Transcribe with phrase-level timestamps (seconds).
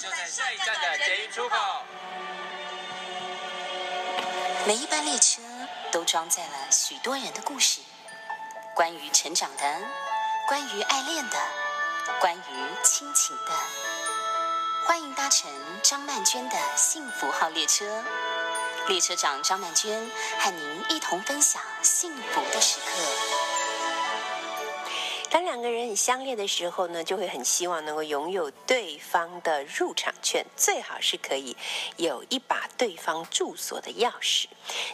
[0.00, 1.56] 就在下一站的捷运出口。
[4.66, 5.42] 每一班列车
[5.92, 7.80] 都装载了许多人的故事，
[8.74, 9.78] 关于成长的，
[10.48, 11.38] 关于爱恋的，
[12.18, 13.52] 关于亲情的。
[14.86, 15.50] 欢迎搭乘
[15.82, 18.02] 张曼娟的幸福号列车，
[18.88, 23.49] 列车长张曼娟和您一同分享幸福的时刻。
[25.30, 31.56] 当两个人很相恋的时候呢，就会很希望能够拥有对方的入场券，最好是可以
[31.96, 34.46] 有一把对方住所的钥匙。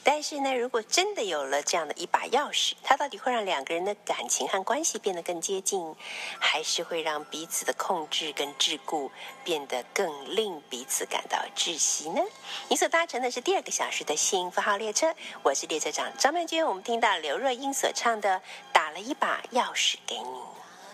[0.04, 5.94] 但是呢，如果真的有了这样的一把钥匙，它到底会让两个人的感情和关系变得更接近，
[6.38, 9.10] 还是会让彼此的控制跟桎梏
[9.42, 12.20] 变得更令彼此感到窒息呢？
[12.68, 16.66] 你所搭乘的是第二个小时的幸福号列车，我是列车长张曼娟。
[16.66, 18.36] 我们听到刘若英所唱的
[18.70, 20.22] 《打了一把钥匙给你》。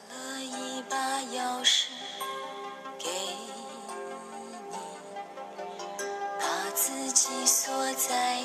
[0.09, 0.97] 打了一把
[1.33, 1.87] 钥匙
[2.99, 3.09] 给
[4.71, 4.77] 你，
[6.39, 8.41] 把自己锁在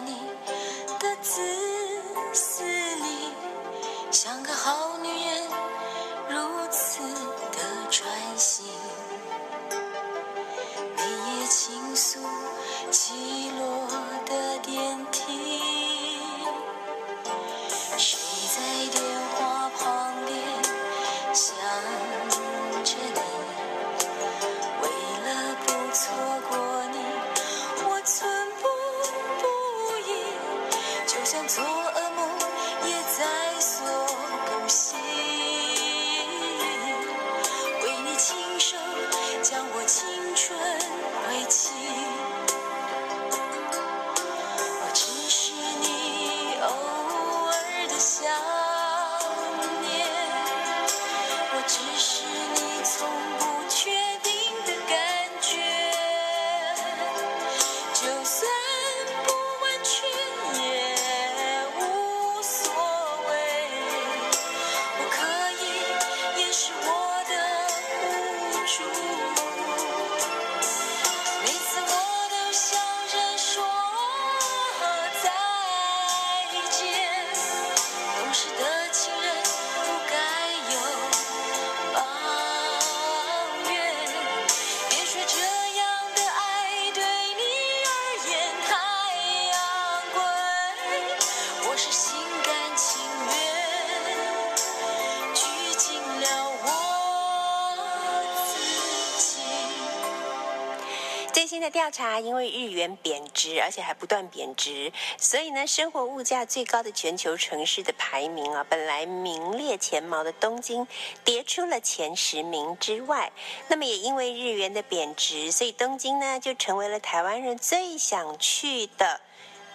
[101.87, 110.85] 调查，因为日元贬值，而且还不断贬值，所以呢，生活物价最高的全球城市的排名啊，本来名列前茅的东京，
[111.23, 113.31] 跌出了前十名之外。
[113.69, 119.21] 那么也因为日元的贬值，所以东京呢，就成为了台湾人最想去的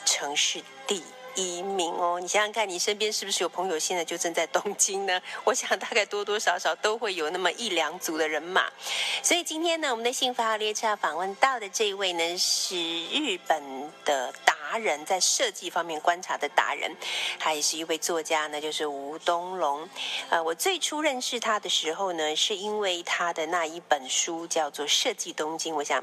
[0.05, 1.03] 城市地
[1.35, 2.19] 移民哦。
[2.21, 5.21] 你想想看，你身边是不是有朋友现在就正在东京呢？
[5.45, 8.71] 我想大概多多少少都会有那么一两组的人马。
[9.23, 12.77] 所以今天呢，我们的幸福号列车要访问到的这一位呢，是
[13.07, 13.63] 日本
[14.05, 16.95] 的达人，在设计方面观察的达人，
[17.39, 19.89] 他也是一位作家呢，就是吴东龙。
[20.31, 26.03] 呃，我最初认识他的时候呢，是因为他的那一本书叫做《设计东京》，我想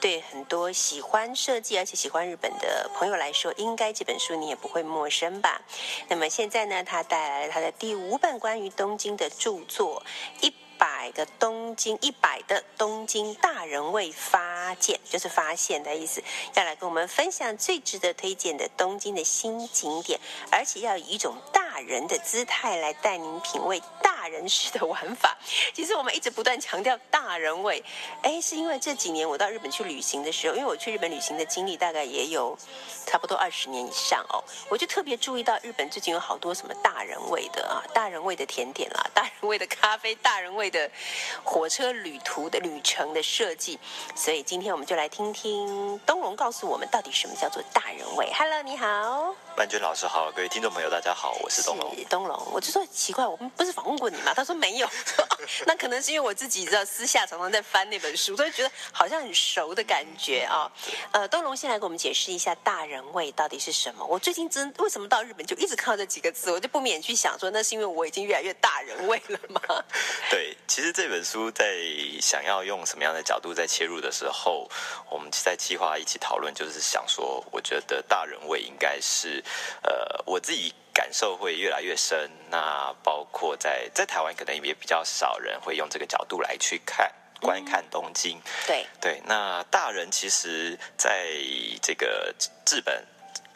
[0.00, 5.60] 对很多喜欢设计而且喜欢日本的朋友来说，应该这本书你也不会陌生吧？
[6.08, 10.02] 那么现在呢，他带来了他的第五本关于东京的著作
[10.46, 16.22] 《一百个东京一百的东京大人未发现，就是发现的意思，
[16.54, 20.18] 要来跟我们分享最值得推荐的东京的新景点，
[20.50, 25.34] 而且要以一种大大人的姿态来带您品味大人式的玩法。
[25.72, 27.82] 其实我们一直不断强调大人味，
[28.20, 32.54] 哎，是因为这几年我到日本去旅行的时候，因为我去日本旅行的经历大概也有
[33.06, 40.90] 差不多二十年以上哦，我就特别注意到日本最近有好多什么大人味的啊，大人味的甜点啦， 大人味的咖啡，大人味的
[41.42, 43.80] 火车旅途的旅程的设计。
[44.14, 48.30] 所以今天我们就来听听东龙告诉我们到底什么叫做大人味。
[48.34, 49.34] Hello，你好。
[49.56, 51.96] 曼娟老师好，各位听众朋友大家好，我是东龙。
[51.96, 54.32] 是东龙，我就说奇怪，我们不是访问过你吗？
[54.34, 54.88] 他说没有，
[55.66, 60.70] 那可能是因为我自己知道私下常常在翻那本书，所以觉得好像很熟的感觉啊。
[61.12, 64.04] 呃，东龙先来给我们解释一下大人味到底是什么。
[64.04, 69.60] 我最近真为什么到日本就一直看到这几个字，我就不免去想说，那是因为我已经越来越大人味了吗？
[70.30, 71.64] 对，其实这本书在
[72.20, 74.68] 想要用什么样的角度在切入的时候，
[75.10, 79.42] 我们在计划一起讨论，就是想说，我觉得大人味应该是，
[79.82, 82.30] 呃，我自己感受会越来越深。
[82.50, 87.12] 那包括在在台湾，可能也比较少人会用这个角度来去看。
[87.40, 88.40] 观看东京。
[88.68, 91.26] 对，对，那大人其实在
[91.82, 92.32] 这个
[92.70, 93.04] 日本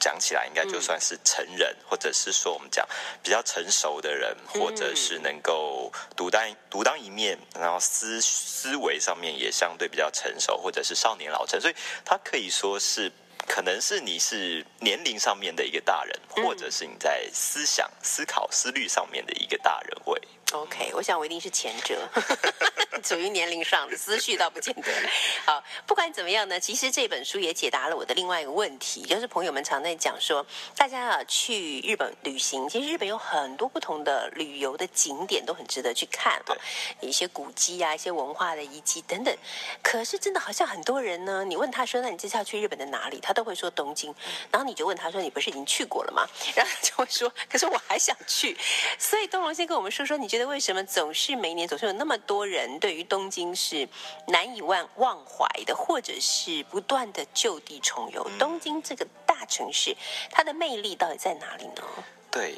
[0.00, 2.84] 讲起来，应该就算是成人，或者是说我们讲
[3.22, 11.74] 比较成熟的人，或者是能够独当独当一面，然后思思维上面也相对比较成熟，或者是少年老成，所以
[12.04, 13.12] 他可以说是。
[13.46, 20.20] 可能是你是年龄上面的一个大人，或者是你在思想、思考、思虑上面的一个大人味。
[20.56, 22.08] OK，我想我一定是前者，
[23.04, 24.90] 属于年龄上的思绪倒不见得。
[25.44, 30.44] 好，不管怎么样呢，其实这本书也解答了我的另外一个问题，就是朋友们常在讲说，
[30.74, 36.56] 大家啊去日本旅行，其实日本有很多不同的旅游的景点都很值得去看啊，
[37.00, 39.36] 一些古迹啊，一些文化的遗迹等等。
[39.82, 43.20] 可是真的好像很多人呢，你问他说，那你这次要去日本的哪里？
[43.20, 44.14] 他都会说东京，
[44.50, 46.26] 然后你就问他说，你不是已经去过了吗？
[46.54, 48.56] 然后他就会说，可是我还想去。
[48.98, 53.88] 所以东龙先跟我们说说，你觉得为什么总是每年总是有那么多人对于东京是
[54.28, 58.28] 难以忘忘怀的，或者是不断的就地重游？
[58.38, 59.96] 东京这个大城市，
[60.31, 61.82] 它的魅力到底在哪里呢？
[62.31, 62.54] 对，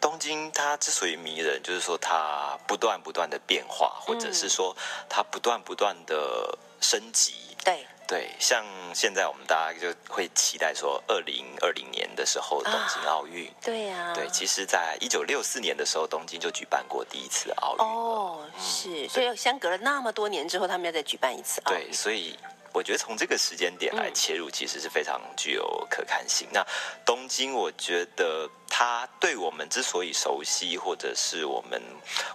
[0.00, 4.76] 东京它之所以迷人，就是说它不断不断的变化，或者是说
[5.08, 7.34] 它不断不断的升级。
[7.64, 8.64] 对，对，像
[8.94, 13.50] 现在我们大家就会期待说，二零二零年的时候东京奥运。
[13.62, 17.84] 对呀、对，其实，在一九六四年的时候，东京就举办过第一次奥运了。
[17.84, 22.38] 哦，是，所以相隔了那么多年之后，他们要再举办一次奥运对，所以
[22.72, 26.48] 我觉得从这个时间点来切入，其实是非常具有可看性。
[26.52, 26.66] 那
[27.04, 31.80] 东京，我觉得它对我们之所以熟悉，或者是我们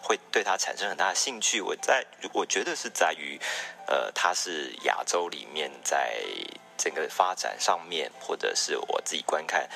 [0.01, 3.39] 会对它产生很大的兴趣，我在我觉得是在于，
[3.87, 6.21] 呃，它是亚洲里面在
[6.77, 9.67] 整个发展上面，或者是我自己观看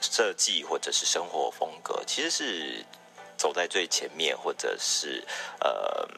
[0.00, 2.84] 设计或者是生活风格，其实是
[3.36, 5.22] 走在最前面，或者是
[5.60, 6.08] 呃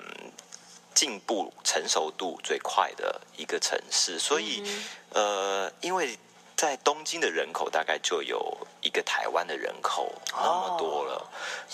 [0.95, 4.19] 进步成熟度最快的一个城市。
[4.19, 4.63] 所以，
[5.11, 6.19] 呃，因为
[6.57, 11.31] 在东京的人口大概就有一个台湾的人口那么多了，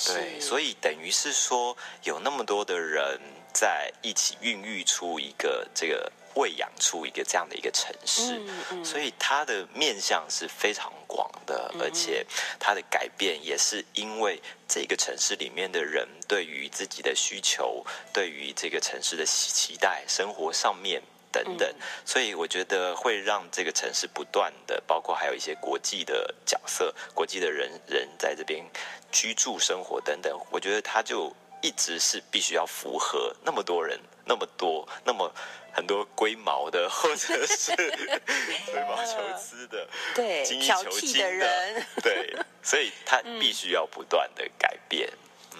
[0.06, 3.20] 对，所以等于是说有那么多的人
[3.52, 8.40] 在一起孕育出一个这个喂养出一个这样的一个城市，
[8.84, 12.24] 所以它的面向是非常广的，而且
[12.58, 21.02] 它的改变也是因为这个城市里面的人对于自己的需求，对于这个城市的期待，生活上面。
[21.32, 21.70] 等等，
[22.06, 28.64] 所以我觉得会让这个城市不断的，包括还有一些国际的角色、国际的人人在这边
[29.12, 31.30] 居住、生活等等，我觉得它就
[31.60, 35.30] 一直是必须要符合那么多人、那么多、那么
[35.76, 37.76] 很多龟毛的， 或者是
[38.64, 41.30] 吹毛求疵的、对精益求精的。
[41.30, 45.06] 人，对，所以他必须要不断的改变。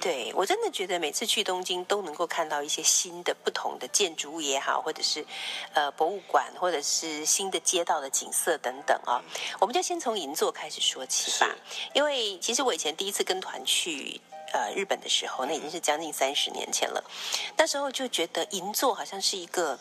[0.00, 5.24] 对我真的觉得每次去东京都能够看到一些新的、不同的建筑物也好，或者是
[5.74, 9.22] 呃博物馆，或者是新的街道的景色等等啊。
[9.60, 11.48] 我们就先从银座开始说起吧，
[11.94, 14.20] 因为其实我以前第一次跟团去。
[14.52, 17.02] 呃，日本的时候，那已经是将近三十年前了。
[17.56, 19.76] 那时候就觉得银座好像是一个，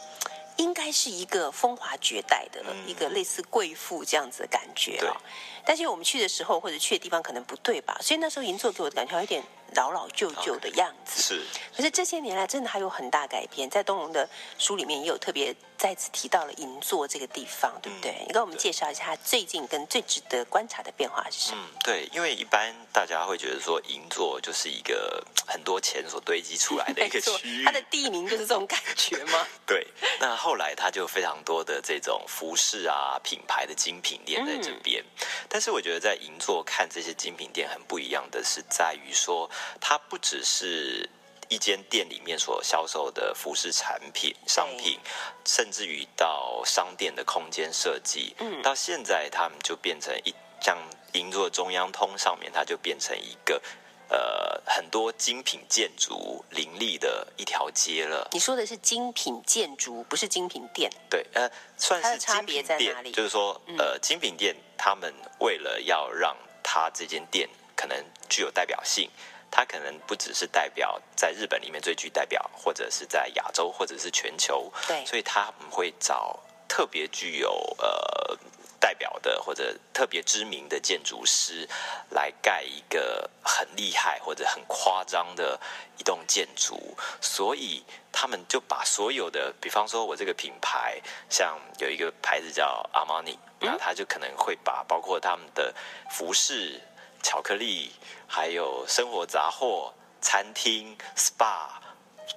[0.58, 5.16] 应该是一个风华绝代的、一个类似贵妇这样子的感觉对啊。
[5.64, 9.42] 但是我们去的时候或者去的地方可能不对吧，所以那时候银座给我的感觉有点
[9.74, 11.22] 老老旧旧的样子。
[11.22, 11.42] 是，
[11.76, 18.24] 可是这些年来真的还有很大改变，在东龙的书里面也有特别再次提到了银座这个地方，对不对？
[18.28, 21.62] 你跟我们介绍一下它最近跟最值得观察的变化是什么？
[21.74, 29.46] 嗯，对，因为一般大家会觉得说银座就是一个很多钱所堆积出来的一个 错区域，它的地名就是这种感觉吗？
[29.66, 29.86] 对，
[30.20, 35.04] 那后来它就非常多的这种服饰啊品牌的精品店在这边，
[35.50, 41.10] 但是我觉得在银座看这些精品店很不一样的是在于说，它不只是。
[41.48, 45.00] 一间店里面所销售的服饰产品、商品，
[45.46, 50.76] 甚至于到商店的空间设计，嗯到现在他们就变成一像
[51.14, 53.62] 银座中央通上面，它就变成一个
[54.10, 58.28] 呃很多精品建筑林立的一条街了。
[58.32, 60.90] 你说的是精品建筑，不是精品店。
[61.12, 61.48] 对，呃，
[61.78, 69.12] 算是差别在哪里，嗯就是说，呃，精品店他们为了要让它这间店可能具有代表性，
[69.52, 75.06] 它可能不只是代表在日本里面最具代表，或者是在亚洲，或者是全球，对。
[75.06, 78.38] 所以他们会找特别具有呃
[78.80, 81.68] 代表的或者特别知名的建筑师
[82.10, 85.60] 来盖一个很厉害或者很夸张的
[85.98, 95.74] 一栋建筑，所以他们就把所有的，比方说我这个品牌，像有一个牌子叫阿玛尼，那他就可能会把包括他们的
[96.12, 96.80] 服饰、
[97.26, 97.92] 巧克力，
[98.28, 99.92] 还有生活杂货、
[100.22, 101.70] 餐厅、SPA。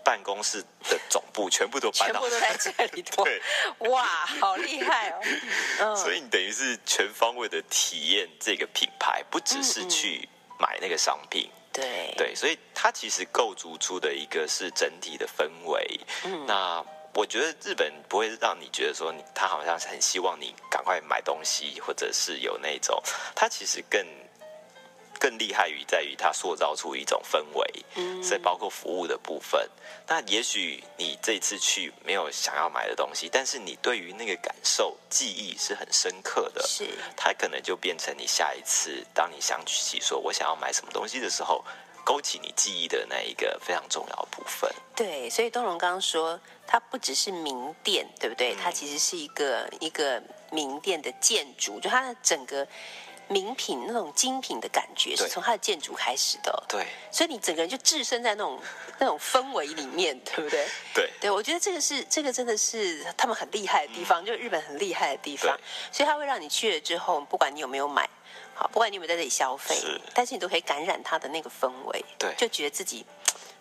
[0.05, 3.41] 办公室的总部全部都搬到全部都在 这里头对，
[3.91, 4.05] 哇，
[4.39, 5.21] 好厉害哦！
[5.81, 10.29] 嗯，所以你等于是全方位的体验这个品牌，不只是去
[10.59, 11.51] 买那个商品。
[11.73, 16.01] 对对，所以它其实构筑出的一个是整体的氛围。
[16.25, 23.03] 嗯那我觉得日本不会让你觉得说你他好像是很希望你赶快买东西，或者是有那种，
[23.35, 24.07] 他其实更
[25.19, 29.69] 更厉害于在于它塑造出一种氛围，嗯所以包括服务的部分。
[30.07, 41.63] 那也许你这次去没有想要买的东西，但是你对于那个感受记忆是很深刻的，是它可能就变成你下一次当你想起说我想要买什么东西的时候，
[42.05, 44.73] 勾起你记忆的那一个非常重要的部分。
[44.97, 48.55] 对，所以东荣刚刚说，它不只是名店，对不对？
[48.55, 52.67] 它其实是一个一个名店的建筑，就它的整个
[53.29, 56.51] 名品那种精品的感觉是从它的建筑开始的。
[56.51, 56.87] 哦、对。
[57.11, 58.59] 所以你整个人就置身在那种
[58.99, 60.67] 那种氛围里面， 对不对？
[60.95, 61.11] 对。
[61.21, 65.57] 对，我觉得这个是这个真的是他们很厉害的地方，就日本很厉害的地方，
[65.93, 68.09] 所以它会让你去了之后，不管你有没有买，
[68.55, 72.35] 好，不管你有没有在这里消费是，但是你都可以感染它的那个氛围，对。
[72.37, 73.05] 就觉得自己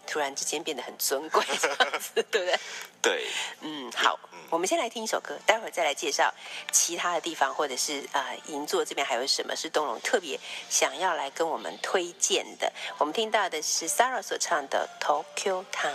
[0.08, 2.60] 突然之间变得很尊贵， 这样子，对不对？
[3.02, 3.28] 对，
[3.62, 6.34] 嗯，好，我们先来听一首歌，待会儿再来介绍
[6.72, 12.72] 其他的地方，或者是啊、呃银座这边还有什么是东龙特别想要来跟我们推荐的。
[12.98, 15.92] 我们听到的是 Sarah 所唱的《Tokyo Town》。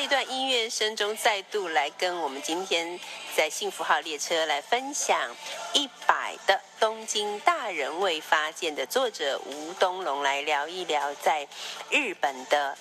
[0.00, 3.00] 这段音乐声中再度来跟我们今天
[3.34, 5.34] 在幸福号列车来分享
[5.72, 11.48] 一百的东京大人未发现的作者吴东龙来聊一聊在
[11.90, 12.78] 日本的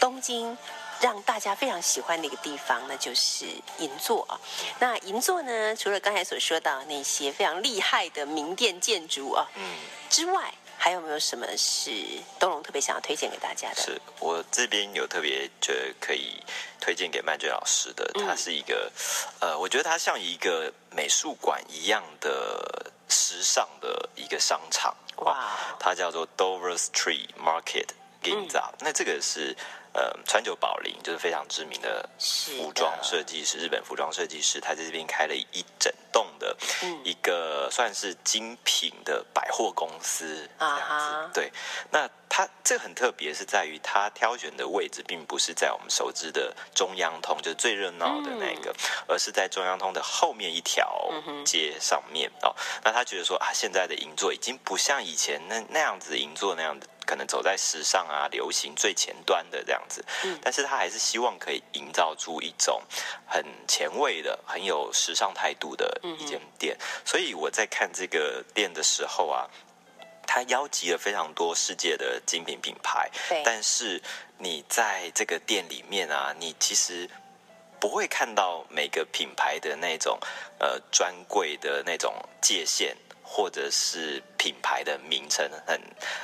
[0.00, 0.56] 东京
[1.02, 3.44] 让大家非常喜欢的一个地方，那就是
[3.76, 4.40] 银座啊。
[4.80, 9.62] 那银座呢，除了刚才所说到那些非常厉害的名店建筑啊，嗯，
[10.08, 11.90] 之外，还有没有什么是
[12.38, 13.76] 东龙特别想要推荐给大家的？
[13.76, 16.36] 是我这边有特别觉得可以
[16.78, 18.26] 推荐给曼娟老师的，嗯。
[18.26, 18.92] 它是一个，
[19.40, 25.56] 呃，我觉得它像一个美术馆一样的时尚的一个商场，哇。
[25.80, 27.88] 它叫做 Dover Street Market
[28.22, 28.74] Ginza，、嗯。
[28.80, 29.56] 那这个是
[29.94, 40.82] 呃川久保玲，就是非常知名的服装设计师，日本服装设计师，他在这边开了一整栋的嗯一个算是精品的百货公司这样子。
[40.82, 41.52] 啊哈对，
[41.90, 48.74] 那他这很特别，是在于他挑选的位置并不是在我们熟知的中央通，就是最热闹的那个，
[49.06, 51.08] 而是在中央通的后面一条
[51.44, 52.52] 街上面哦。
[52.82, 56.88] 那他觉得说啊，现在的银座已经不像以前那那样子银座那样子。
[57.06, 60.04] 可能走在时尚啊、流行最前端的这样子，
[60.42, 62.82] 但是他还是希望可以营造出一种
[63.26, 66.76] 很前卫的、很有时尚态度的一间店。
[67.04, 69.48] 所以我在看这个店的时候啊，
[70.26, 74.02] 他邀集了非常多世界的精品品牌对，但是
[74.38, 77.08] 你在这个店里面啊，你其实
[77.78, 80.18] 不会看到每个品牌的那种
[80.58, 82.96] 呃专柜的那种界限。
[83.36, 85.80] 或者是品牌的名称很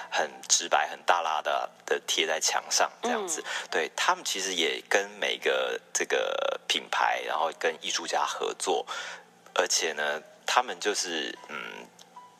[0.08, 8.86] 很直白、很大拉的的贴在墙上这样子，对他们其实也跟每个这个品牌，然后跟艺术家合作，
[9.56, 11.84] 而且呢，他们就是嗯，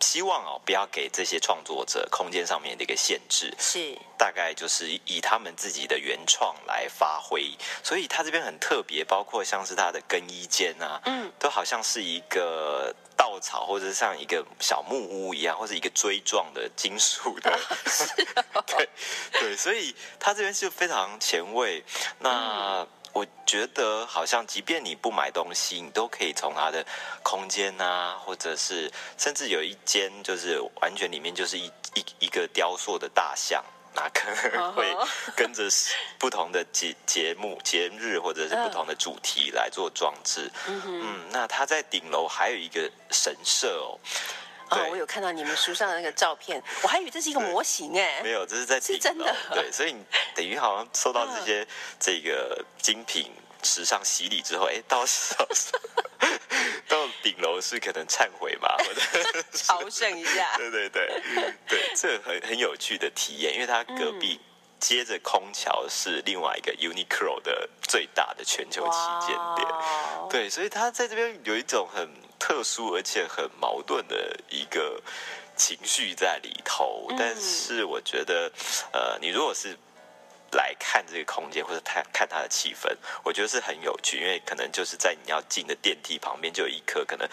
[0.00, 3.96] 希望哦不要给这些创作者空间上面的一个限制，是。
[4.16, 7.50] 大概就是以他们自己的原创来发挥，
[7.82, 17.58] 所以他这边很特别，包括像是他的更衣间啊，嗯，都好像是一个稻草，或者是像一个小木屋一样，或者一个锥状的金属的，
[18.66, 18.88] 对
[19.32, 21.82] 对，所以他这边是非常前卫。
[22.18, 26.84] 那、我觉得好像，即便你不买东西，你都可以从它的
[27.22, 33.64] 空间啊，或者是甚至有一间就是完全里面就是一一一个雕塑的大象。
[33.92, 34.86] 那可能会
[35.34, 35.64] 跟着
[36.16, 40.48] 不同的节节目、节日或者是不同的主题来做装置。
[40.68, 43.98] 嗯，那它在顶楼还有一个神社哦。
[44.70, 49.34] 哦，我有看到你们书上的那个照片， 我还以为这是一个模型哎，没有，这是在顶是真的。
[49.52, 50.04] 对，所以你
[50.34, 51.66] 等于好像受到这些
[51.98, 53.30] 这个精品
[53.62, 55.46] 时尚洗礼之后，哎，到到
[56.88, 60.56] 到顶楼是可能忏悔吧，或者 朝圣一下。
[60.56, 61.22] 对对对。
[61.68, 64.40] 对，这很很有趣的体验，因为它隔壁。
[64.80, 69.68] 接着空桥是另外一个 Uniqlo 的最大的全球旗舰店，
[70.30, 72.08] 对，所以他在这边有一种很
[72.40, 75.00] 特殊而且很矛盾的一个
[75.54, 77.06] 情绪在里头。
[77.10, 78.50] 嗯但是我觉得，
[78.92, 79.76] 呃，你如果是
[80.52, 82.90] 来看这个空间或者看看它的气氛，
[83.22, 87.28] 我觉得是很有趣，因为可能就是在你要进的电梯旁边就有一颗可能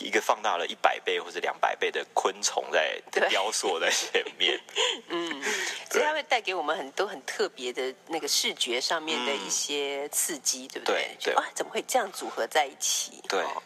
[0.00, 4.60] 一个放大了一百倍或者两百倍的昆虫在 雕塑在前面。
[5.08, 5.42] 嗯
[5.90, 10.94] 所以它会带给我们很多很特别的那个视觉上面的一些刺激，对不对？
[10.94, 13.22] 对对就哇，怎么会这样组合在一起？
[13.28, 13.62] 对哦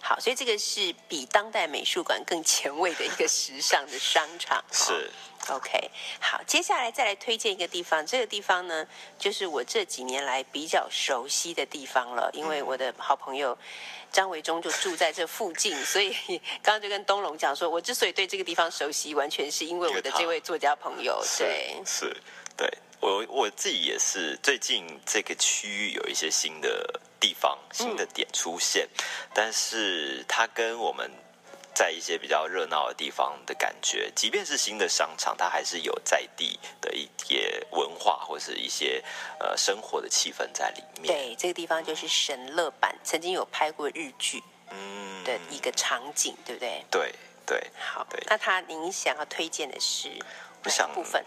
[0.00, 4.58] 好，所以这个是比当代美术馆更前卫的一个时尚的商场。
[4.58, 5.10] 哦是
[5.50, 8.06] OK，好，接下来再来推荐一个地方。
[8.06, 8.86] 这个地方呢，
[9.18, 13.58] 就是我这几年来比较熟悉的地方了，因为我的好朋友
[14.14, 16.16] 张维忠就住在这附近，所以
[16.62, 21.20] 刚刚就跟东龙讲说，我之所以对这个地方熟悉，完全是因为我的这位作家朋友。
[21.36, 22.16] 对，是，
[22.56, 22.66] 对
[23.00, 28.88] 我我自己也是，最近这个区域有一些新的地方、新的点出现，
[29.34, 31.10] 但是它跟我们
[31.74, 39.02] 在一些比较热闹的地方的感觉，即便是新的商场，它还是有在地的一些文化或是一些
[39.40, 41.06] 呃生活的气氛在里面。
[41.06, 46.84] 对，这个地方就是神乐版，曾经有拍过日剧嗯，的一个场景，对不对？
[46.90, 50.08] 对对，好对，那他您想要推荐的是
[50.62, 51.24] 哪想部分？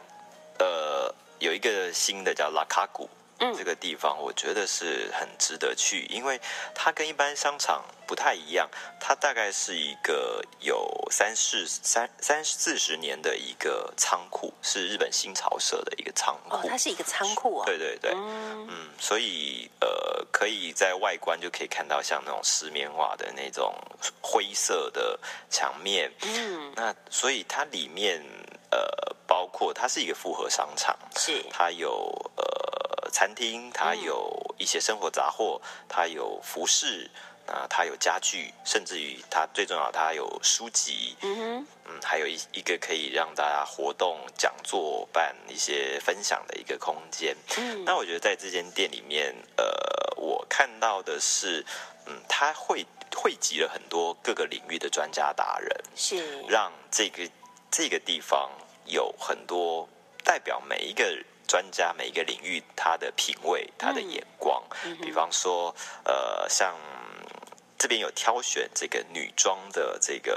[0.59, 6.39] 呃，有一个新的叫拉卡谷，嗯这个地方我觉得是很值得去，因为
[6.73, 8.69] 它跟一般商场不太一样，
[8.99, 16.55] 它大概是一个有三四三三四十年的一个仓库，是日本新潮社的一个仓库。
[16.55, 17.63] 哦，它是一个仓库哦。
[17.65, 23.75] 对对对，嗯，嗯，所以呃，可以在外观就可以看到像那种石棉瓦的那种
[24.21, 25.19] 灰色的
[25.49, 28.23] 墙面，嗯，那所以它里面
[28.71, 32.86] 呃，包括它是一个复合商场，是它有呃
[33.17, 37.09] 餐厅，它嗯有一些生活杂货，它有服饰，
[37.47, 47.35] 啊，它有家具，甚至于它最重要，它有书籍，嗯哼，嗯，还有一一个可以让大家活动、讲座、办一些分享的一个空间。
[47.57, 47.83] 嗯。
[47.85, 49.65] 那我觉得在这间店里面，呃，
[50.15, 51.65] 我看到的是，
[52.05, 57.27] 嗯，它会汇集了很多各个领域的专家达人，是，让这个
[57.71, 58.51] 这个地方
[58.85, 59.89] 有很多
[60.23, 64.61] 代表每一个专家、每一个领域他的品味、他的眼光。
[65.01, 66.75] 比方说，呃，像
[67.77, 70.35] 这边有挑选这个女装的这个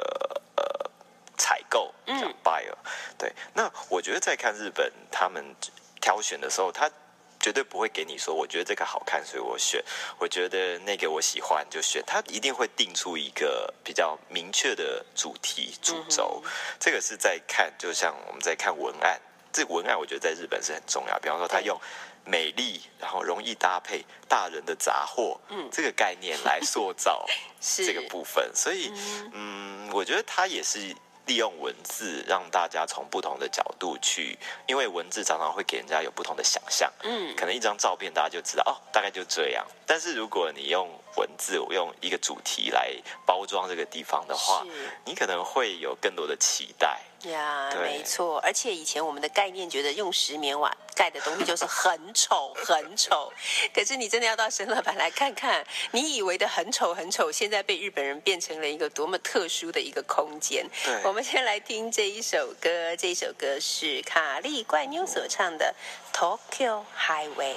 [0.56, 0.90] 呃
[1.36, 2.76] 采购，嗯叫 buyer。
[3.18, 5.44] 对，那我觉得在看日本他们
[6.00, 6.90] 挑选的时候，他
[7.38, 9.82] 绝对不会给你说，我觉得这个好看，所以我选。
[10.18, 16.42] 我觉得那个我喜欢就选，他一定会定出一个比较明确的主题主轴。
[16.78, 19.18] 这个是在看，就像我们在看文案，
[19.52, 21.18] 这文案我觉得在日本是很重要。
[21.18, 21.78] 比方说，他用
[22.24, 27.26] 美丽，然后容易搭配大人的杂货，嗯这个概念来塑造
[27.60, 28.50] 是这个部分。
[28.54, 28.92] 所以，
[29.32, 30.94] 嗯，我觉得他也是
[31.30, 36.92] 利用文字让大家从不同的角度去，因为文字常常会给人家有不同的想象。
[37.04, 39.64] 嗯，可能一张照片大家就知道哦，大概就这样。
[39.86, 42.92] 但是如果你用文字，用一个主题来
[43.24, 44.66] 包装这个地方的话，
[45.04, 46.98] 你可能会有更多的期待。
[47.30, 53.32] 呀，没错，而且以前我们的概念觉得用石棉瓦盖的东西就是很丑很丑，
[53.72, 60.66] 可是你真的要到神乐版来看看，你以为的很丑很丑，现在被日本人变成了一个多么特殊的一个空间。
[61.02, 65.74] 我们先来听这一首歌，这首歌是卡利怪妞所唱的
[66.14, 67.54] 《Tokyo Highway》。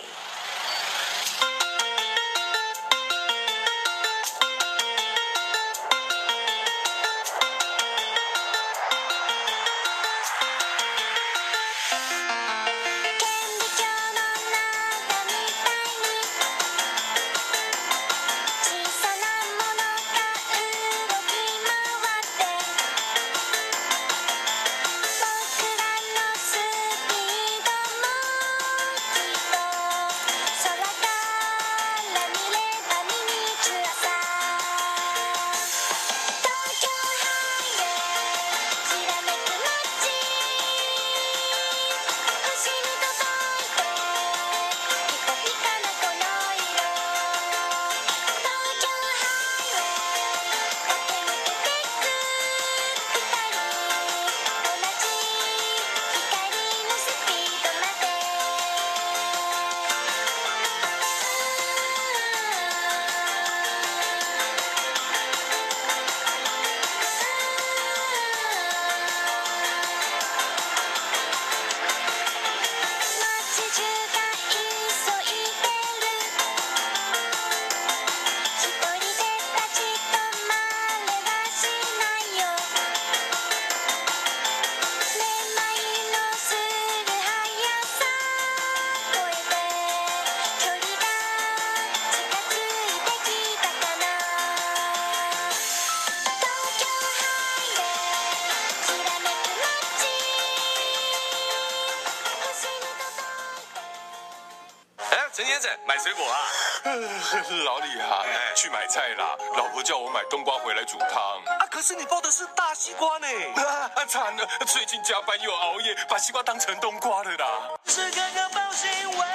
[108.94, 109.36] 菜啦！
[109.58, 111.10] 老婆叫我买冬瓜回来煮汤。
[111.58, 113.28] 啊，可是你抱的是大西瓜呢。
[113.96, 114.48] 啊，惨了！
[114.68, 117.48] 最近加班又熬夜，把西瓜当成冬瓜了啦。
[117.88, 119.28] 是哥哥报新闻，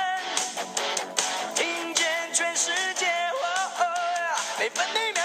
[1.56, 5.17] 听见全世界，哦哦呀每分每秒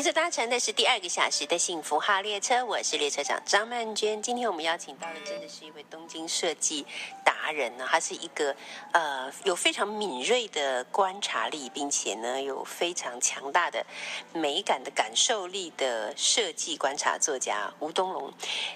[0.00, 4.22] 您所搭乘的是第二个小时的幸福号列车，我是列车长张曼娟。
[4.22, 6.86] 今天我们邀请到的真的是一位东京设计
[7.50, 8.54] 人呢，他是一个
[8.92, 13.84] 呃有非常敏锐的观察力，并且呢有非常强大的
[14.32, 18.32] 美感的感受力的设计观察作家吴东龙。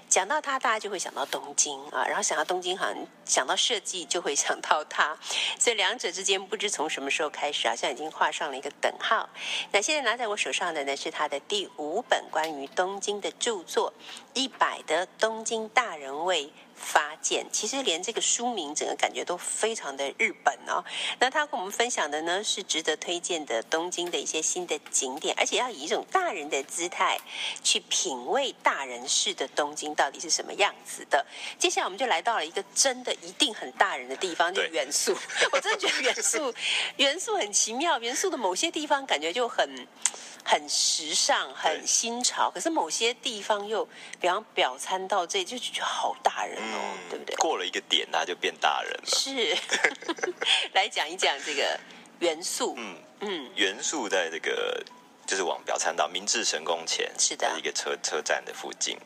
[0.08, 5.16] 讲到他，大家就会想到东京啊，然后想到东京，好像想到设计就会想到他，
[5.58, 9.28] 所以两者之间不知从什么时候开始啊，好像已经画上了一个等号。
[9.72, 13.92] 那现在拿在我手上的呢是他的第五本关于东京的著作
[14.34, 17.44] 《一百的东京大人味发现》。
[17.50, 20.84] 其实连这个书名整个感觉都非常的日本哦。
[21.18, 27.18] 那他跟我们分享的呢是值得推荐的东京的一些新的景点，而且要以一种大人的姿态
[27.62, 31.24] 去品味大人式的东京到底是什么样子的。
[31.58, 35.16] 接下来我们就来到了一个真的一定很大人的地方，就是元素。
[35.52, 36.54] 我真的觉得元素
[36.96, 39.86] 元素很奇妙，元素的某些地方感觉就很。
[40.44, 43.84] 很时尚、很新潮，可是某些地方又，
[44.20, 47.34] 比方表参道这就觉得好大人哦，对不对？
[47.36, 49.06] 过了一个点，他就变大人了。
[49.06, 49.56] 是，
[50.74, 51.80] 来讲一讲这个
[52.20, 52.74] 元素。
[52.76, 54.84] 嗯，嗯，元素在这个
[55.26, 58.98] 就是往表参道明治神宫前，是的一个车车站的附近。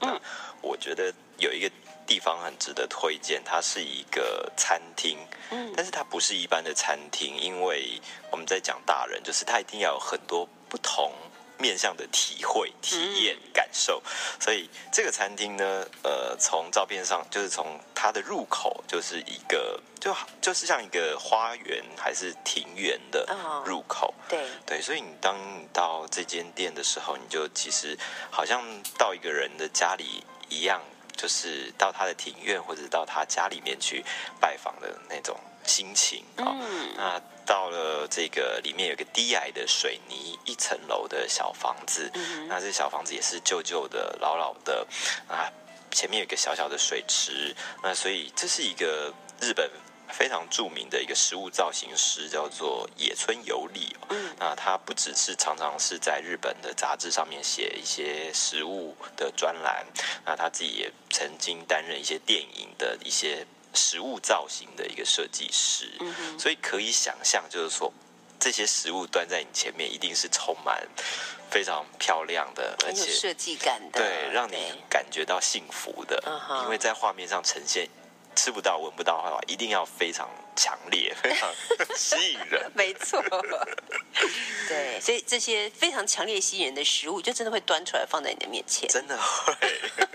[0.61, 1.71] 我觉得有一个
[2.05, 5.17] 地方很值得推荐，它是一个餐厅，
[5.51, 8.01] 嗯但是它不是一般的餐厅，因为
[8.33, 11.13] 我们在讲大人，就是它一定要有很多不同。
[11.59, 14.03] 面向的体会、体验、感受，
[14.41, 23.63] 所以这个餐厅呢，呃，从照片上就是从它的入口就是一个，就好就是像一个花园还是庭园的哦。
[23.67, 27.99] 入口，对，对，所以你当你到这间店的时候，你就其实
[28.31, 28.63] 好像
[28.97, 30.81] 到一个人的家里一样，
[31.19, 34.03] 就是到他的庭院或者到他家里面去
[34.41, 44.87] 拜访的那种心情啊、嗯那到了这个里面有个低矮的水泥一层楼的小房子，嗯那这小房子也是旧旧的、老老的
[45.27, 45.51] 啊，
[45.91, 49.69] 前面有一个小小的水池，那所以这是一个日本。
[50.11, 54.35] 非常著名的一个食物造型师叫做野村由里、哦，嗯。
[54.39, 59.87] 那他不只是常常是在日本的杂志上面写一些食物的专栏，
[60.25, 67.93] 那他自己也曾经担任一些电影的一些食物造型的一个设计师，嗯，所以可以想象，就是说
[68.41, 70.87] 这些食物端在你前面，一定是充满
[71.51, 74.57] 非常漂亮的，而且设计感的，对，让你
[74.89, 76.23] 感觉到幸福的
[76.65, 77.89] 因为在画面上呈现。
[78.39, 81.53] 吃不到、闻不到的话，一定要非常强烈、 非常
[81.97, 82.71] 吸引人。
[82.73, 83.21] 没错，
[84.69, 88.89] 对，所以这些非常强烈吸引人的食物，就真的会端出来放在你的面前。
[88.89, 89.55] 真的会，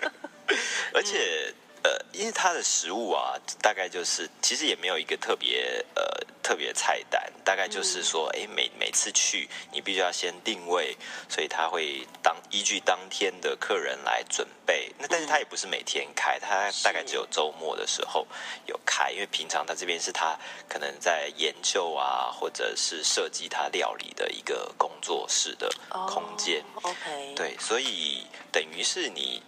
[0.96, 6.04] 而且呃，因为它的食物啊，大概就是其实也没有一个特别呃
[6.42, 14.92] 特别菜单，大概就是说，哎、每每次去你必须要先定位，所以他会当依据当天的客人来准备。
[14.98, 18.26] 那但是他也不是每天开，他大概只有周末的时候
[18.66, 25.70] 有开，因为平常他这边是他可能在研究啊，或者是设计他料理的一个工作室的
[26.08, 26.64] 空间。
[26.76, 29.42] 哦 OK，，对，所以等于是你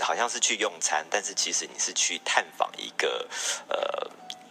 [0.00, 3.28] 好像是去用餐，但是其实你是去探访一个
[3.68, 4.10] 呃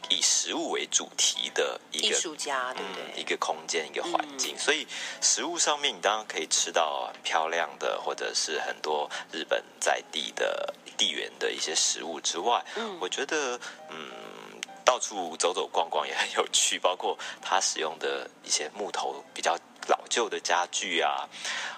[0.09, 3.23] 以食物为主题的一个艺术家，对不嗯，一？
[3.23, 4.87] 个空间，一个环境，所以
[5.21, 14.11] 食物上面你当然可以吃到很漂亮的，或者是很多日本在地的地缘的一些食物之外，嗯我觉得嗯。
[14.85, 21.27] 到处走走逛逛也很有趣， 包括他使用的一些木头比较老旧的家具啊，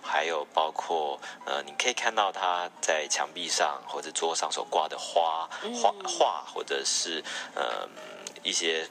[0.04, 5.50] 还有包括呃，你可以看到他在墙壁上或者桌上所挂的花
[5.82, 7.24] 画画，或者是
[7.56, 7.88] 呃
[8.44, 8.88] 一些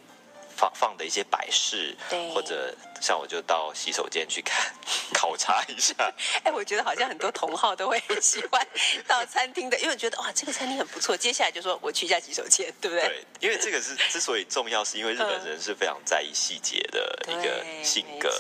[0.57, 4.73] 放放的一些摆饰对，或者像我就到洗手间去看
[5.13, 5.95] 考察一下，
[6.43, 8.67] 哎，我觉得好像很多同好都会很喜欢
[9.07, 11.17] 到餐厅的，因为觉得哇，这个餐厅很不错。
[11.17, 13.07] 接下来就说我去一下洗手间，对不对？
[13.07, 18.31] 对，因为这个是之所以重要，是因为日本人是非常在意细节的一个性格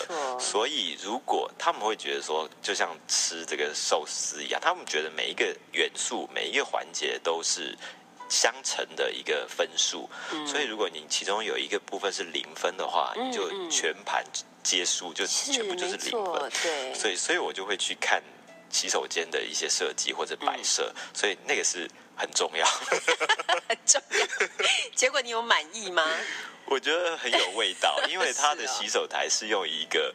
[0.40, 7.76] 所以如果他们会觉得说，就像吃这个寿司一样，他们觉得每一个元素、每一个环节都是。
[8.28, 10.08] 相乘的一个分数，
[10.46, 14.24] 所以如果你其中有一个部分是零分的话，嗯你就嗯全盘
[14.62, 18.22] 皆输，就全部就是零分。，对，所以，所以我就会去看
[18.70, 22.66] 洗手间的一些设计或者摆设，嗯所以那个是很重要。
[23.68, 24.26] 很重要。
[24.94, 26.04] 结果你有满意吗？
[26.66, 30.12] 我觉得很有味道， 因为它的洗手台是用一个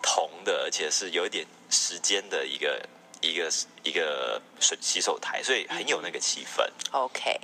[0.00, 2.80] 铜的，而且是有一点时间的一个
[3.20, 3.50] 一个
[3.82, 6.64] 一个水洗手台，所以很有那个气氛。
[6.92, 7.36] OK，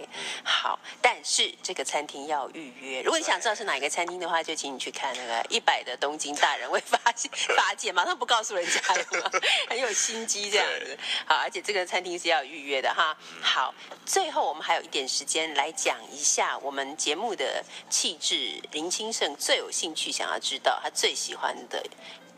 [0.44, 3.02] 好，但是这个餐厅要预约。
[3.02, 9.30] 如果你想知道是哪一个餐厅的话，就请你去看那个一百的东京大人会发现发现，马上不告诉人家了嘛，
[9.68, 10.98] 很有心机这样子。
[11.26, 13.16] 好，而且这个餐厅是要预约的哈。
[13.40, 13.74] 好，
[14.06, 18.60] 最后我们还有一点时间来讲一下我们节目的气质。
[18.72, 21.84] 林清盛最有兴趣想要知道他最喜欢的、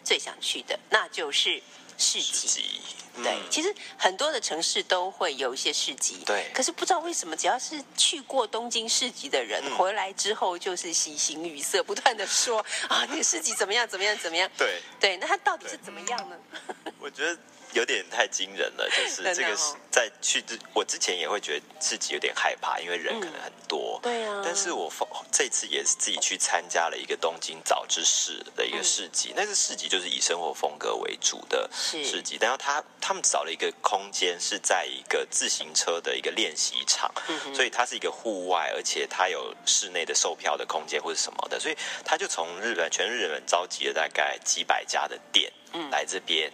[0.02, 1.62] 最想去的，那就是。
[1.98, 2.80] 市集，
[3.22, 3.42] 对，嗯。
[3.50, 6.50] 其实很多的城市都会有一些市集，对。
[6.54, 9.76] 可是不知道为什么，只要是去过东京市集的人，嗯。
[9.76, 14.50] 回来之后就是喜形于色，不断的说啊，那个市集怎么样，怎么样，怎么样。
[14.56, 16.36] 对，对，那它到底是怎么样呢？
[16.98, 17.38] 我觉得
[17.76, 24.00] 有点太惊人了，就是这个哦是在去之，我之前也会觉得自己有点害怕，因为人可能很多。
[24.02, 24.40] 对啊。
[24.42, 37.12] 但是我放这次也是自己去参加了一个东京早知市的一个市集，那个市集就是以生活风格为主的市集，但是他他们找了一个空间是在一个自行车的一个练习场，
[37.54, 45.52] 所以它是一个户外，而且它有室内的售票的空间或者什么的，所以他就从日本全日本召集了大概几百家的店
[45.90, 46.50] 来这边。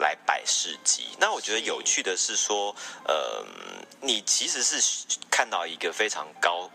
[0.00, 1.08] 来摆市集。
[1.18, 3.44] 那我觉得有趣的是说，呃，
[4.00, 6.68] 你其实是看到一个非常高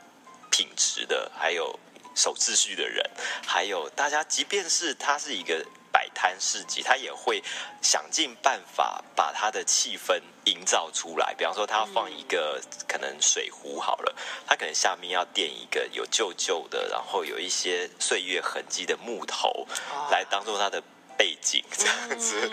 [0.49, 1.77] 品质的，还有
[2.15, 3.03] 守秩序的人，
[3.45, 7.43] 还有大家，即便是他是一个摆摊市集，他也会
[7.81, 11.33] 想尽办法把他的气氛营造出来。
[11.33, 19.67] 比方说，他要放一个可能水壶好了，他可能下面要垫一个有旧旧的，然后有一些岁月痕迹的木头，
[20.09, 20.81] 来当做他的
[21.25, 22.51] 背景这样子。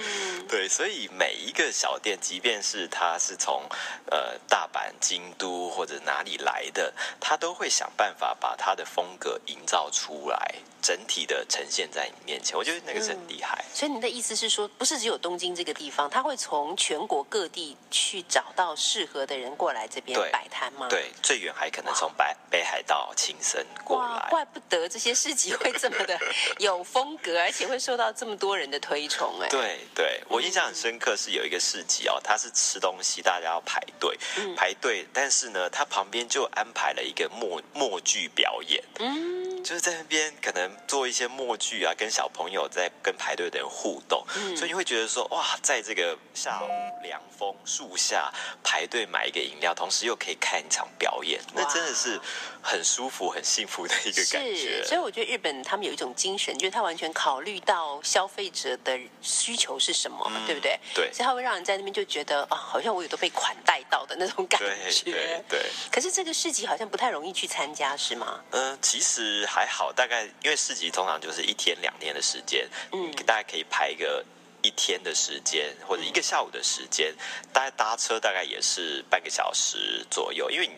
[0.48, 3.62] 对，所以每一个小店，即便是它是从
[4.10, 12.56] 呃大阪、京都或者哪里来的，他都会想办法把他的风格营造出来，整体的呈现在你面前。
[12.56, 13.62] 我觉得那个是很厉害。
[13.74, 20.88] 所以你的意思是说，不是只有东京这个地方，他会从全国各地去找到适合的人过来这边摆摊吗？。
[20.88, 24.30] 对，最远还可能从北北海道青森过哇，来。
[24.30, 26.18] 怪不得这些市集会这么的
[26.58, 29.48] 有风格，而且会受到这么多人的推崇哎。
[29.48, 34.54] 对对，我印象很深刻，是有一个市集哦，它是吃东西，大家要排队、嗯。
[34.54, 44.56] 排队，但是呢，它旁边就安排了一个默默剧表演，嗯，就是在那边可能做一些默剧啊，跟小朋友在跟排队的人互动，嗯。
[44.56, 46.68] 所以你会觉得说哇，在这个下午
[47.02, 52.20] 凉风树下排队买一个饮料，同时又可以看一场表演，那真的是
[52.62, 54.84] 很舒服、很幸福的一个感觉是，。
[54.86, 60.78] 所以我觉得日本他们有一种精神，就是他完全考虑到消费者的需求是什么，嗯对不对？
[60.94, 65.44] 对所以他会让人在那边就觉得啊，好像我有都被款待到的那种感对觉对。
[65.48, 65.66] 对。
[65.90, 68.40] 可是这个市集好像不太容易去参加，是吗？
[68.52, 74.24] 嗯，其实还好，大概因为市集通常就是一天两天的时间，嗯大概可以排一个
[74.62, 77.12] 一天的时间或者一个下午的时间，
[77.52, 80.74] 大概搭车大概也是半个小时左右，因为你。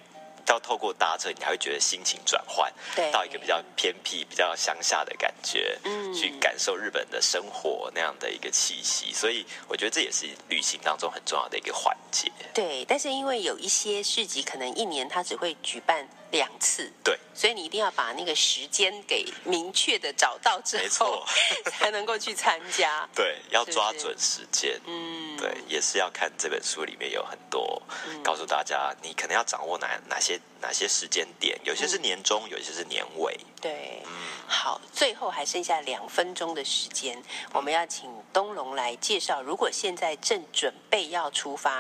[0.49, 3.11] 要透过搭车，你还会觉得心情转换，对。
[3.11, 6.13] 到一个比较偏僻、比较乡下的感觉，嗯。
[6.15, 12.31] 去感受日本的生活那样的一个气息，所以我觉得这也是旅行当中很重要的一个环节。
[12.53, 21.27] 对，但是因为有一些市集可能一年它只会举办两次，对，所以你一定要把那个时间给明确的找到之后没错，
[21.71, 23.09] 才能够去参加。
[23.15, 24.81] 对，要抓准时间。
[24.85, 27.81] 嗯，对，也是要看这本书里面有很多
[28.25, 33.39] 告诉大家，你可能要掌握哪哪些哪些时间点，有些是年中，有些是年尾。
[33.65, 34.13] 对，嗯
[34.47, 37.17] 好，最后还剩下两分钟的时间，
[37.51, 39.41] 我们要请东龙来介绍。
[39.41, 41.77] 如果现在正准备要出发，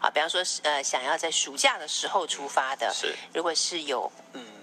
[0.00, 4.57] 啊，比方说呃，想要在暑假的时候出发的，是如果是有嗯。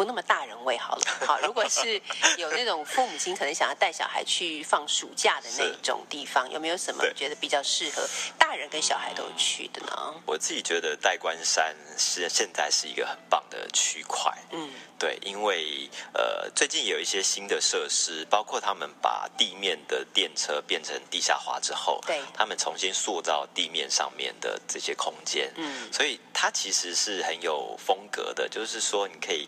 [0.00, 2.00] 不那么大人味好了，好，如果是
[2.38, 8.08] 有那种父母亲可能想要带小孩去放暑假的那种地方，有没有什么觉得比较适合
[8.38, 10.14] 大人跟小孩都去的呢？
[10.24, 14.32] 我自己觉得代官山是现在是一个很棒的区块。
[14.52, 29.46] 嗯，对，因为呃，最近有一些新的设施，包括他们把地面的电车变成地下化之后，对他们重新塑造地面上面的这些空间，嗯所以它其实是很有风格的，就是说你可以。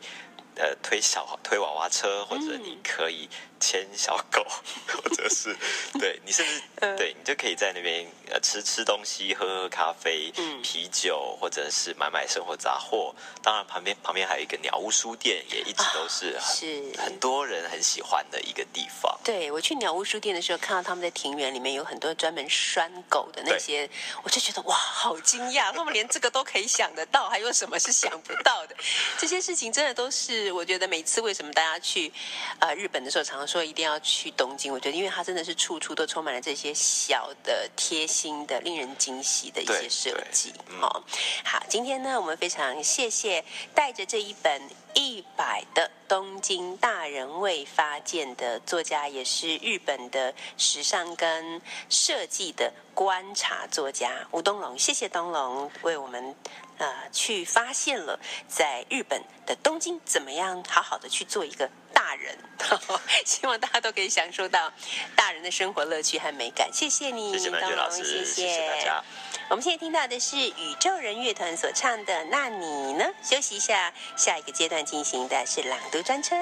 [0.57, 2.63] 呃，推小推娃娃车，或者嗯。
[2.63, 3.29] 你可以
[3.63, 4.45] 牵小狗，
[4.91, 5.57] 或者是
[6.01, 13.15] 对你甚至嗯对你就可以在那边呃吃吃东西，喝喝咖啡，嗯啤酒，或者是买买生活杂货。
[13.41, 19.17] 当然，旁边旁边还有一个鸟屋书店，也一直都是很、是很多人很喜欢的一个地方。
[19.23, 23.89] 对我去鸟屋书店的时候，看到他们在庭园里面有很多专门拴狗的那些，
[24.25, 28.75] 我就觉得哇，好惊讶，他们连这个都可以想得到，还有什么是想不到的？
[29.19, 32.13] 这些事情真的都是，我觉得每次为什么大家去
[32.59, 41.05] 呃日本的时候，常常说一定要去东京，我觉得因为它真的是处处都充满了这些小的、贴心的、令人惊喜的一些设计好、
[41.45, 44.63] 好，今天呢，我们非常谢谢带着这一本
[44.95, 51.61] 一百的东京大人未发件的作家，也是日本的时尚跟
[51.91, 54.79] 设计的观察作家吴东龙。
[54.79, 56.35] 谢谢东龙为我们
[56.79, 61.69] 呃去发现了在日本的东京怎么样好好的去做一个
[62.13, 62.37] 大人。
[63.25, 64.71] 希望大家都可以享受到
[65.17, 66.71] 大人的生活乐趣和美感。
[66.71, 69.03] 谢谢你，谢谢曼东龙，娟老师，谢谢谢大家。
[69.49, 73.05] 我们现在听到的是宇宙人乐团所唱的《那你呢》。
[73.29, 76.37] 休息一下，下一个阶段进行的是朗读专车。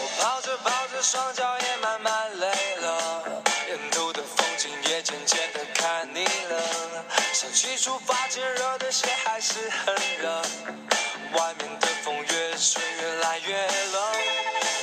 [0.00, 2.48] 我跑着跑着，双脚也慢慢累
[7.54, 10.42] 起初发现热的鞋还是很热，
[11.38, 14.12] 外面的风越吹越来越冷，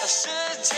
[0.07, 0.29] 世
[0.63, 0.77] 界